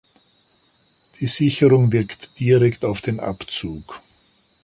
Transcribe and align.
Die 1.19 1.27
Sicherung 1.27 1.91
wirkt 1.91 2.39
direkt 2.39 2.85
auf 2.85 3.01
den 3.01 3.19
Abzug. 3.19 4.01